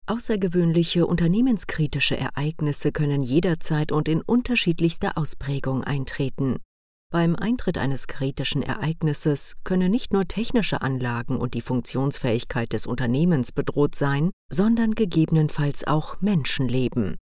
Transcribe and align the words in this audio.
Außergewöhnliche 0.06 1.06
unternehmenskritische 1.06 2.16
Ereignisse 2.16 2.90
können 2.90 3.22
jederzeit 3.22 3.92
und 3.92 4.08
in 4.08 4.22
unterschiedlichster 4.22 5.18
Ausprägung 5.18 5.84
eintreten. 5.84 6.62
Beim 7.14 7.36
Eintritt 7.36 7.78
eines 7.78 8.08
kritischen 8.08 8.64
Ereignisses 8.64 9.54
können 9.62 9.88
nicht 9.92 10.12
nur 10.12 10.26
technische 10.26 10.82
Anlagen 10.82 11.36
und 11.36 11.54
die 11.54 11.60
Funktionsfähigkeit 11.60 12.72
des 12.72 12.88
Unternehmens 12.88 13.52
bedroht 13.52 13.94
sein, 13.94 14.32
sondern 14.52 14.96
gegebenenfalls 14.96 15.86
auch 15.86 16.20
Menschenleben. 16.20 17.14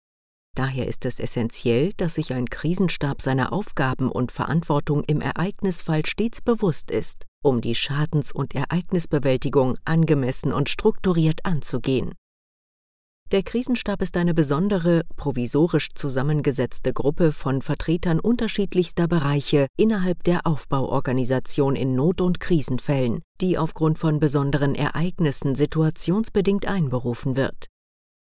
Daher 0.56 0.88
ist 0.88 1.04
es 1.04 1.20
essentiell, 1.20 1.92
dass 1.98 2.16
sich 2.16 2.34
ein 2.34 2.48
Krisenstab 2.48 3.22
seiner 3.22 3.52
Aufgaben 3.52 4.10
und 4.10 4.32
Verantwortung 4.32 5.04
im 5.04 5.20
Ereignisfall 5.20 6.06
stets 6.06 6.40
bewusst 6.40 6.90
ist, 6.90 7.26
um 7.44 7.60
die 7.60 7.76
Schadens- 7.76 8.32
und 8.32 8.56
Ereignisbewältigung 8.56 9.78
angemessen 9.84 10.54
und 10.54 10.70
strukturiert 10.70 11.46
anzugehen. 11.46 12.14
Der 13.32 13.44
Krisenstab 13.44 14.02
ist 14.02 14.18
eine 14.18 14.34
besondere, 14.34 15.04
provisorisch 15.16 15.88
zusammengesetzte 15.96 16.92
Gruppe 16.92 17.32
von 17.32 17.62
Vertretern 17.62 18.20
unterschiedlichster 18.20 19.08
Bereiche 19.08 19.68
innerhalb 19.78 20.26
der 20.26 20.46
Aufbauorganisation 20.46 21.78
in 21.78 21.96
Not- 21.96 22.20
und 22.20 22.42
Krisenfällen, 22.42 23.22
die 23.40 23.58
aufgrund 23.58 24.00
von 24.00 24.20
besonderen 24.20 24.76
Ereignissen 24.76 25.56
situationsbedingt 25.56 26.66
einberufen 26.66 27.38
wird. 27.38 27.68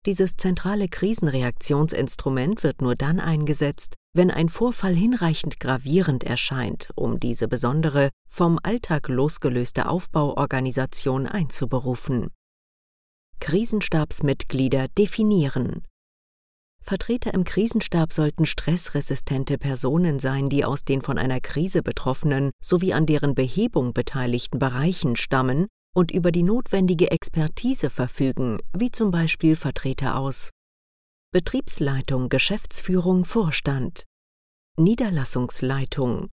Dieses 0.06 0.38
zentrale 0.38 0.88
Krisenreaktionsinstrument 0.88 2.62
wird 2.62 2.84
nur 2.84 2.96
dann 2.96 3.20
eingesetzt, 3.20 3.96
wenn 4.14 4.30
ein 4.30 4.48
Vorfall 4.48 4.94
hinreichend 4.94 5.60
gravierend 5.60 6.23
erscheint, 6.23 6.90
um 6.94 7.20
diese 7.20 7.48
besondere, 7.48 8.10
vom 8.28 8.60
Alltag 8.62 9.08
losgelöste 9.08 9.90
Aufbauorganisation 9.90 11.26
einzuberufen. 11.26 12.30
Krisenstabsmitglieder 13.40 14.88
definieren. 14.90 15.84
Vertreter 16.82 17.34
im 17.34 17.44
Krisenstab 17.44 18.14
sollten 18.14 18.45
stressresistente 18.45 19.58
Personen 19.58 20.20
sein, 20.20 20.50
die 20.50 20.66
aus 20.66 20.84
den 20.84 21.02
von 21.02 21.18
einer 21.18 21.40
Krise 21.40 21.84
betroffenen 21.84 22.52
sowie 22.64 22.94
an 22.94 23.06
deren 23.06 23.36
Behebung 23.36 23.94
beteiligten 23.94 24.60
Bereichen 24.60 25.16
stammen 25.16 25.67
und 25.95 26.12
über 26.12 26.32
die 26.32 26.44
notwendige 26.44 27.12
Expertise 27.12 27.90
verfügen, 27.90 28.60
wie 28.76 28.92
zum 28.92 29.12
Beispiel 29.12 29.56
Vertreter 29.56 30.17
aus 30.17 30.50
Betriebsleitung, 31.32 32.30
Geschäftsführung, 32.30 33.23
Vorstand, 33.23 34.04
Niederlassungsleitung, 34.78 36.30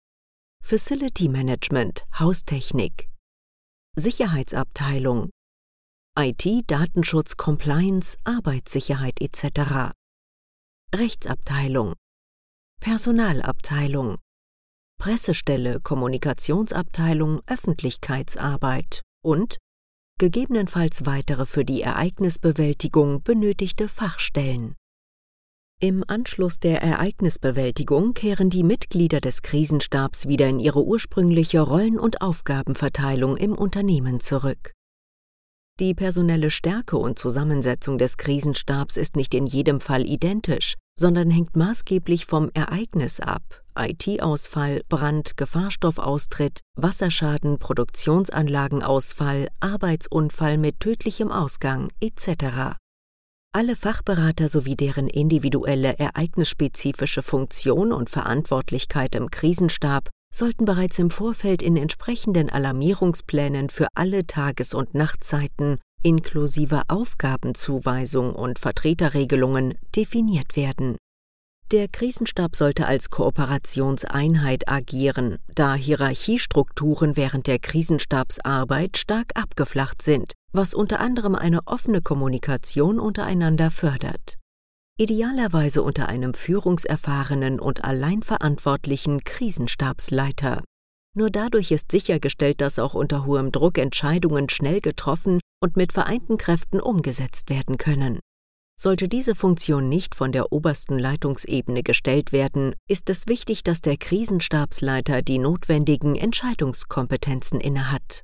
Facility 0.63 1.27
Management, 1.27 2.05
Haustechnik, 2.17 3.09
Sicherheitsabteilung, 3.97 5.31
IT, 6.17 6.63
Datenschutz, 6.67 7.35
Compliance, 7.35 8.17
Arbeitssicherheit 8.23 9.19
etc. 9.19 9.91
Rechtsabteilung, 10.95 11.95
Personalabteilung, 12.79 14.19
Pressestelle, 14.97 15.81
Kommunikationsabteilung, 15.81 17.41
Öffentlichkeitsarbeit 17.47 19.01
und 19.25 19.57
gegebenenfalls 20.17 21.05
weitere 21.05 21.45
für 21.45 21.65
die 21.65 21.81
Ereignisbewältigung 21.81 23.21
benötigte 23.21 23.89
Fachstellen. 23.89 24.75
Im 25.81 26.05
Anschluss 26.07 26.59
der 26.59 26.81
Ereignisbewältigung 26.81 28.13
kehren 28.13 28.49
die 28.49 28.63
Mitglieder 28.63 29.19
des 29.19 29.41
Krisenstabs 29.41 30.29
wieder 30.29 30.47
in 30.47 30.61
ihre 30.61 30.81
ursprüngliche 30.81 31.59
Rollen- 31.59 31.99
und 31.99 32.21
Aufgabenverteilung 32.21 33.35
im 33.35 33.53
Unternehmen 33.53 34.21
zurück. 34.21 34.71
Die 35.81 35.93
personelle 35.93 36.51
Stärke 36.51 36.95
und 36.95 37.19
Zusammensetzung 37.19 37.97
des 37.97 38.15
Krisenstabs 38.15 38.95
ist 38.95 39.17
nicht 39.17 39.33
in 39.33 39.45
jedem 39.45 39.81
Fall 39.81 40.05
identisch, 40.07 40.75
sondern 40.97 41.29
hängt 41.29 41.57
maßgeblich 41.57 42.25
vom 42.25 42.49
Ereignis 42.53 43.19
ab. 43.19 43.41
IT-Ausfall, 43.77 44.83
Brand, 44.87 45.35
Gefahrstoffaustritt, 45.35 46.61
Wasserschaden, 46.77 47.59
Produktionsanlagenausfall, 47.59 49.49
Arbeitsunfall 49.59 50.57
mit 50.57 50.79
tödlichem 50.79 51.29
Ausgang 51.29 51.89
etc. 51.99 52.77
Alle 53.51 53.75
Fachberater 53.75 54.47
sowie 54.47 54.77
deren 54.77 55.09
individuelle 55.09 55.99
ereignisspezifische 55.99 57.21
Funktion 57.21 57.91
und 57.91 58.09
Verantwortlichkeit 58.09 59.13
im 59.15 59.29
Krisenstab 59.29 60.09
sollten 60.35 60.65
bereits 60.65 60.99
im 60.99 61.09
Vorfeld 61.09 61.61
in 61.61 61.77
entsprechenden 61.77 62.49
Alarmierungsplänen 62.49 63.69
für 63.69 63.87
alle 63.95 64.27
Tages- 64.27 64.73
und 64.73 64.93
Nachtzeiten 64.93 65.77
inklusive 66.03 66.83
Aufgabenzuweisung 66.87 68.35
und 68.35 68.59
Vertreterregelungen 68.59 69.73
definiert 69.95 70.55
werden. 70.55 70.97
Der 71.71 71.87
Krisenstab 71.87 72.55
sollte 72.55 72.85
als 72.85 73.09
Kooperationseinheit 73.09 74.69
agieren, 74.69 75.39
da 75.55 75.73
Hierarchiestrukturen 75.73 77.17
während 77.17 77.47
der 77.47 77.57
Krisenstabsarbeit 77.57 78.97
stark 78.97 79.31
abgeflacht 79.33 80.03
sind, 80.03 80.33
was 80.53 80.75
unter 80.75 80.99
anderem 80.99 81.33
eine 81.33 81.65
offene 81.65 82.01
Kommunikation 82.01 82.99
untereinander 82.99 83.71
fördert 83.71 84.37
idealerweise 84.97 85.83
unter 85.83 86.07
einem 86.07 86.33
führungserfahrenen 86.33 87.59
und 87.59 87.83
alleinverantwortlichen 87.83 89.23
Krisenstabsleiter. 89.23 90.63
Nur 91.17 91.29
dadurch 91.29 91.71
ist 91.71 91.91
sichergestellt, 91.91 92.61
dass 92.61 92.79
auch 92.79 92.93
unter 92.93 93.25
hohem 93.25 93.51
Druck 93.51 93.77
Entscheidungen 93.77 94.49
schnell 94.49 94.81
getroffen 94.81 95.39
und 95.61 95.77
mit 95.77 95.93
vereinten 95.93 96.37
Kräften 96.37 96.79
umgesetzt 96.79 97.49
werden 97.49 97.77
können. 97.77 98.19
Sollte 98.77 99.07
diese 99.07 99.35
Funktion 99.35 99.87
nicht 99.87 100.15
von 100.15 100.33
der 100.33 100.51
obersten 100.51 100.99
Leitungsebene 100.99 101.83
gestellt 101.83 102.33
werden, 102.33 102.75
ist 102.89 103.09
es 103.09 103.27
wichtig, 103.27 103.63
dass 103.63 103.79
der 103.79 103.95
Krisenstabsleiter 103.95 105.21
die 105.21 105.39
notwendigen 105.39 106.15
Entscheidungskompetenzen 106.15 107.61
innehat. 107.61 108.23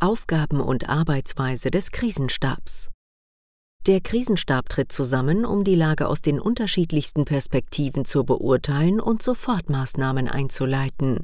Aufgaben 0.00 0.60
und 0.60 0.88
Arbeitsweise 0.88 1.70
des 1.70 1.92
Krisenstabs 1.92 2.90
der 3.86 4.00
Krisenstab 4.00 4.68
tritt 4.68 4.90
zusammen, 4.90 5.44
um 5.44 5.62
die 5.62 5.76
Lage 5.76 6.08
aus 6.08 6.20
den 6.20 6.40
unterschiedlichsten 6.40 7.24
Perspektiven 7.24 8.04
zu 8.04 8.24
beurteilen 8.24 9.00
und 9.00 9.22
Sofortmaßnahmen 9.22 10.28
einzuleiten. 10.28 11.22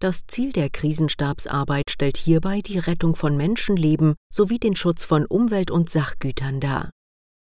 Das 0.00 0.26
Ziel 0.26 0.52
der 0.52 0.70
Krisenstabsarbeit 0.70 1.90
stellt 1.90 2.16
hierbei 2.16 2.60
die 2.60 2.78
Rettung 2.78 3.16
von 3.16 3.36
Menschenleben 3.36 4.14
sowie 4.32 4.58
den 4.58 4.76
Schutz 4.76 5.04
von 5.04 5.26
Umwelt 5.26 5.70
und 5.70 5.90
Sachgütern 5.90 6.60
dar. 6.60 6.90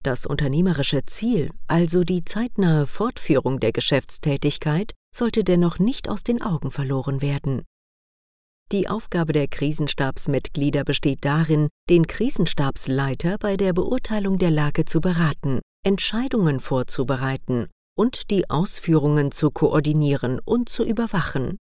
Das 0.03 0.25
unternehmerische 0.25 1.05
Ziel, 1.05 1.51
also 1.67 2.05
die 2.05 2.23
zeitnahe 2.23 2.87
Fortführung 2.87 3.59
der 3.59 3.73
Geschäftstätigkeit, 3.73 4.93
sollte 5.15 5.43
dennoch 5.43 5.79
nicht 5.79 6.09
aus 6.09 6.23
den 6.23 6.41
Augen 6.41 6.71
verloren 6.71 7.21
werden. 7.21 7.63
Die 8.73 8.89
Aufgabe 8.89 9.33
der 9.33 9.47
Krisenstabsmitglieder 9.47 10.83
besteht 10.83 11.25
darin, 11.25 11.69
den 11.89 12.09
Krisenstabsleiter 12.09 13.39
bei 13.39 13.57
der 13.57 13.73
Beurteilung 13.73 14.39
der 14.39 14.51
Lage 14.51 14.85
zu 14.85 15.01
beraten, 15.01 15.61
Entscheidungen 15.85 16.59
vorzubereiten 16.59 17.69
und 17.97 18.33
die 18.33 18.51
Ausführungen 18.51 19.31
zu 19.31 19.53
koordinieren 19.53 20.41
und 20.45 20.69
zu 20.69 20.85
überwachen. 20.85 21.59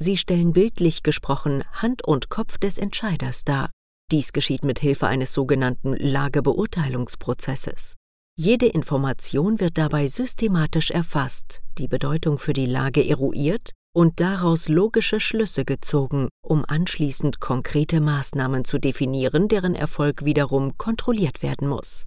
Sie 0.00 0.16
stellen 0.16 0.52
bildlich 0.52 1.04
gesprochen 1.04 1.62
Hand 1.74 2.04
und 2.04 2.28
Kopf 2.28 2.58
des 2.58 2.76
Entscheiders 2.76 3.44
dar. 3.44 3.70
Dies 4.10 4.32
geschieht 4.32 4.64
mit 4.64 4.80
Hilfe 4.80 5.06
eines 5.06 5.32
sogenannten 5.32 5.94
Lagebeurteilungsprozesses. 5.94 7.94
Jede 8.36 8.66
Information 8.66 9.60
wird 9.60 9.78
dabei 9.78 10.08
systematisch 10.08 10.90
erfasst, 10.90 11.62
die 11.78 11.86
Bedeutung 11.86 12.38
für 12.38 12.52
die 12.52 12.66
Lage 12.66 13.08
eruiert 13.08 13.74
und 13.98 14.20
daraus 14.20 14.68
logische 14.68 15.18
Schlüsse 15.18 15.64
gezogen, 15.64 16.28
um 16.40 16.64
anschließend 16.64 17.40
konkrete 17.40 18.00
Maßnahmen 18.00 18.64
zu 18.64 18.78
definieren, 18.78 19.48
deren 19.48 19.74
Erfolg 19.74 20.24
wiederum 20.24 20.78
kontrolliert 20.78 21.42
werden 21.42 21.66
muss. 21.66 22.06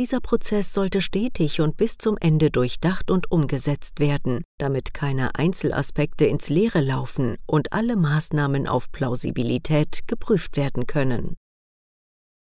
Dieser 0.00 0.20
Prozess 0.20 0.72
sollte 0.72 1.00
stetig 1.00 1.60
und 1.60 1.76
bis 1.76 1.96
zum 1.96 2.18
Ende 2.18 2.50
durchdacht 2.50 3.08
und 3.08 3.30
umgesetzt 3.30 4.00
werden, 4.00 4.42
damit 4.58 4.94
keine 4.94 5.36
Einzelaspekte 5.36 6.24
ins 6.24 6.48
Leere 6.48 6.80
laufen 6.80 7.36
und 7.46 7.72
alle 7.72 7.94
Maßnahmen 7.94 8.66
auf 8.66 8.90
Plausibilität 8.90 10.00
geprüft 10.08 10.56
werden 10.56 10.88
können. 10.88 11.36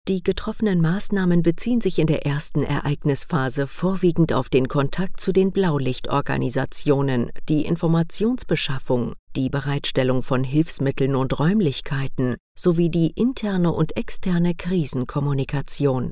Die 0.08 0.24
getroffenen 0.24 0.82
Maßnahmen 0.82 1.44
beziehen 1.44 1.80
sich 1.80 2.00
in 2.00 2.08
der 2.08 2.26
ersten 2.26 2.64
Ereignisphase 2.64 3.68
vorwiegend 3.68 4.34
auf 4.34 4.50
den 4.50 4.68
Kontakt 4.68 5.20
zu 5.22 5.32
den 5.32 5.52
Blaulichtorganisationen, 5.52 7.32
die 7.48 7.66
Informationsbeschaffung, 7.66 9.14
die 9.36 9.50
Bereitstellung 9.50 10.24
von 10.24 10.44
Hilfsmitteln 10.44 11.16
und 11.16 11.40
Räumlichkeiten 11.40 12.36
sowie 12.58 12.90
die 12.90 13.12
interne 13.12 13.72
und 13.72 13.96
externe 13.96 14.56
Krisenkommunikation. 14.56 16.12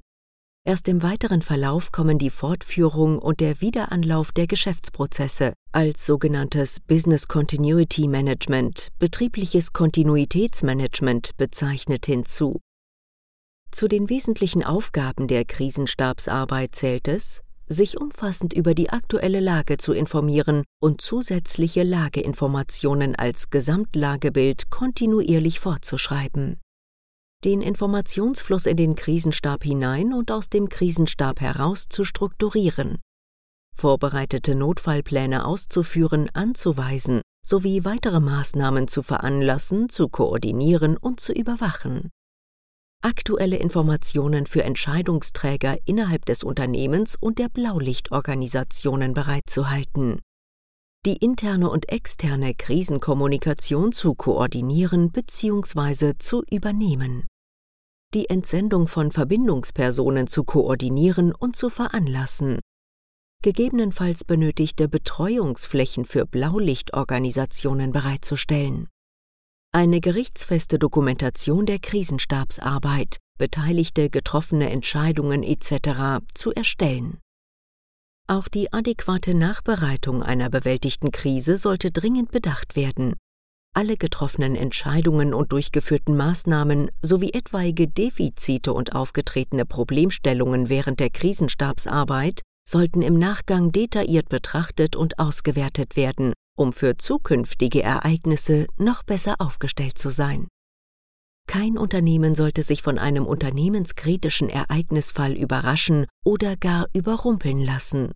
Erst 0.66 0.88
im 0.88 1.02
weiteren 1.02 1.42
Verlauf 1.42 1.92
kommen 1.92 2.20
die 2.20 2.30
Fortführung 2.30 3.18
und 3.18 3.40
der 3.40 3.60
Wiederanlauf 3.60 4.32
der 4.32 4.46
Geschäftsprozesse 4.46 5.54
als 5.72 6.06
sogenanntes 6.06 6.80
Business 6.80 7.28
Continuity 7.28 8.08
Management, 8.08 8.90
betriebliches 9.00 9.74
Kontinuitätsmanagement 9.74 11.32
bezeichnet 11.38 12.06
hinzu. 12.06 12.60
Zu 13.72 13.88
den 13.88 14.10
wesentlichen 14.10 14.64
Aufgaben 14.64 15.28
der 15.28 15.46
Krisenstabsarbeit 15.46 16.76
zählt 16.76 17.08
es, 17.08 17.44
sich 17.68 18.00
umfassend 18.00 18.54
über 18.54 18.74
die 18.74 18.90
aktuelle 18.90 19.40
Lage 19.40 19.78
zu 19.78 19.94
informieren 19.94 20.64
und 20.82 21.02
zusätzliche 21.02 21.84
Lageinformationen 21.84 23.16
als 23.16 23.52
Gesamtlagebild 23.52 24.72
kontinuierlich 24.72 25.60
fortzuschreiben. 25.60 26.60
Den 27.46 27.62
Informationsfluss 27.62 28.66
in 28.66 28.76
den 28.76 28.96
Krisenstab 28.96 29.64
hinein 29.64 30.14
und 30.14 30.32
aus 30.32 30.50
dem 30.50 30.68
Krisenstab 30.68 31.40
heraus 31.40 31.88
zu 31.88 32.04
strukturieren, 32.04 32.98
vorbereitete 33.78 34.56
Notfallpläne 34.56 35.46
auszuführen, 35.46 36.30
anzuweisen 36.34 37.22
sowie 37.46 37.86
weitere 37.86 38.20
Maßnahmen 38.20 38.88
zu 38.90 39.04
veranlassen, 39.04 39.90
zu 39.90 40.10
koordinieren 40.10 40.98
und 40.98 41.22
zu 41.22 41.32
überwachen 41.32 42.10
aktuelle 43.02 43.58
Informationen 43.58 44.46
für 44.46 44.64
Entscheidungsträger 44.64 45.78
innerhalb 45.86 46.26
des 46.26 46.44
Unternehmens 46.44 47.16
und 47.20 47.40
der 47.40 47.50
Blaulichtorganisationen 47.50 49.14
bereitzuhalten, 49.14 50.20
die 51.06 51.16
interne 51.16 51.70
und 51.70 51.90
externe 51.90 52.54
Krisenkommunikation 52.54 53.94
zu 53.94 54.16
koordinieren 54.16 55.12
bzw. 55.12 56.18
zu 56.20 56.44
übernehmen, 56.52 57.26
die 58.14 58.30
Entsendung 58.30 58.88
von 58.88 59.12
Verbindungspersonen 59.12 60.28
zu 60.28 60.44
koordinieren 60.44 61.34
und 61.34 61.56
zu 61.56 61.70
veranlassen, 61.70 62.60
gegebenenfalls 63.42 64.26
benötigte 64.26 64.90
Betreuungsflächen 64.90 66.04
für 66.04 66.26
Blaulichtorganisationen 66.26 67.94
bereitzustellen 67.94 68.90
eine 69.72 70.02
gerichtsfeste 70.02 70.80
Dokumentation 70.80 71.68
der 71.68 71.78
Krisenstabsarbeit, 71.78 73.18
beteiligte 73.38 74.10
getroffene 74.10 74.70
Entscheidungen 74.72 75.44
etc. 75.44 76.24
zu 76.34 76.52
erstellen. 76.54 77.20
Auch 78.28 78.48
die 78.48 78.74
adäquate 78.74 79.36
Nachbereitung 79.36 80.24
einer 80.24 80.50
bewältigten 80.50 81.12
Krise 81.12 81.58
sollte 81.58 81.92
dringend 81.92 82.32
bedacht 82.32 82.76
werden. 82.76 83.16
Alle 83.76 83.96
getroffenen 83.96 84.56
Entscheidungen 84.56 85.36
und 85.36 85.52
durchgeführten 85.52 86.18
Maßnahmen 86.18 86.90
sowie 87.04 87.34
etwaige 87.34 87.88
Defizite 87.88 88.74
und 88.74 88.96
aufgetretene 88.96 89.66
Problemstellungen 89.66 90.70
während 90.70 91.00
der 91.00 91.12
Krisenstabsarbeit 91.12 92.42
sollten 92.68 93.04
im 93.04 93.20
Nachgang 93.20 93.72
detailliert 93.72 94.30
betrachtet 94.30 94.96
und 94.96 95.20
ausgewertet 95.20 95.96
werden 95.96 96.34
um 96.60 96.74
für 96.74 96.98
zukünftige 96.98 97.82
Ereignisse 97.82 98.68
noch 98.78 99.04
besser 99.04 99.36
aufgestellt 99.40 99.98
zu 99.98 100.10
sein. 100.10 100.48
Kein 101.48 101.78
Unternehmen 101.78 102.36
sollte 102.36 102.62
sich 102.64 102.84
von 102.84 103.00
einem 103.00 103.26
unternehmenskritischen 103.26 104.50
Ereignisfall 104.50 105.34
überraschen 105.34 106.06
oder 106.24 106.58
gar 106.58 106.88
überrumpeln 106.94 107.60
lassen. 107.60 108.12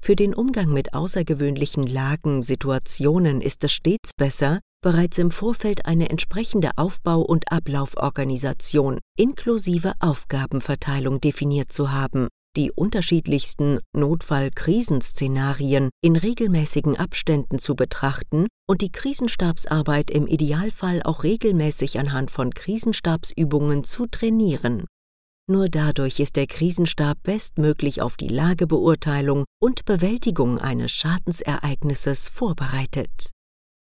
Für 0.00 0.14
den 0.14 0.34
Umgang 0.34 0.72
mit 0.72 0.92
außergewöhnlichen 0.94 1.86
Lagen, 1.86 2.42
Situationen 2.42 3.40
ist 3.40 3.64
es 3.64 3.72
stets 3.72 4.10
besser, 4.16 4.60
bereits 4.82 5.18
im 5.18 5.30
Vorfeld 5.30 5.86
eine 5.86 6.10
entsprechende 6.10 6.72
Aufbau- 6.76 7.22
und 7.22 7.50
Ablauforganisation 7.50 9.00
inklusive 9.16 9.94
Aufgabenverteilung 9.98 11.20
definiert 11.20 11.72
zu 11.72 11.90
haben 11.90 12.28
die 12.56 12.72
unterschiedlichsten 12.72 13.80
Notfall-Krisenszenarien 13.92 15.90
in 16.02 16.16
regelmäßigen 16.16 16.96
Abständen 16.96 17.58
zu 17.58 17.76
betrachten 17.76 18.46
und 18.68 18.80
die 18.80 18.90
Krisenstabsarbeit 18.90 20.10
im 20.10 20.26
Idealfall 20.26 21.02
auch 21.02 21.22
regelmäßig 21.22 21.98
anhand 21.98 22.30
von 22.30 22.52
Krisenstabsübungen 22.52 23.84
zu 23.84 24.06
trainieren. 24.06 24.86
Nur 25.48 25.68
dadurch 25.68 26.18
ist 26.18 26.34
der 26.34 26.48
Krisenstab 26.48 27.22
bestmöglich 27.22 28.02
auf 28.02 28.16
die 28.16 28.28
Lagebeurteilung 28.28 29.44
und 29.62 29.84
Bewältigung 29.84 30.58
eines 30.58 30.90
Schadensereignisses 30.90 32.28
vorbereitet. 32.28 33.35